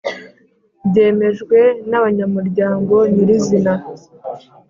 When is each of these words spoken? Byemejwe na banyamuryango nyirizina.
Byemejwe 0.87 1.59
na 1.89 1.97
banyamuryango 2.03 2.95
nyirizina. 3.13 3.73